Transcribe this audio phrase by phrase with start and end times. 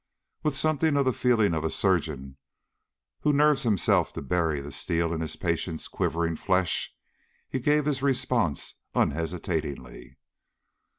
[0.41, 2.37] With something of the feeling of a surgeon
[3.19, 6.91] who nerves himself to bury the steel in his patient's quivering flesh,
[7.47, 10.17] he gave his response unhesitatingly.